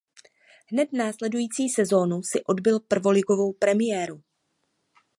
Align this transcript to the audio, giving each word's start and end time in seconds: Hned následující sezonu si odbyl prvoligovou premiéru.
Hned 0.71 0.93
následující 0.93 1.69
sezonu 1.69 2.23
si 2.23 2.43
odbyl 2.43 2.79
prvoligovou 2.79 3.53
premiéru. 3.53 4.23